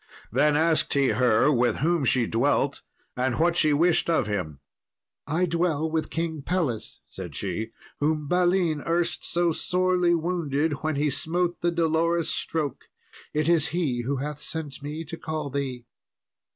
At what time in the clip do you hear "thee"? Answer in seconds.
15.51-15.85